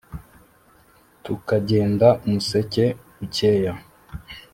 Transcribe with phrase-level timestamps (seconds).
[1.23, 2.85] tukajyenda umuseke
[3.25, 3.73] ucyeya